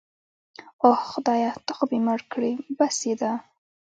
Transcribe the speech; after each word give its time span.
اوه، 0.83 0.97
زما 0.99 1.07
خدایه 1.11 1.51
ته 1.65 1.71
خو 1.77 1.83
مې 1.89 1.99
مړ 2.05 2.19
کړې. 2.31 2.51
بس 2.77 2.97
يې 3.07 3.13
ده. 3.21 3.31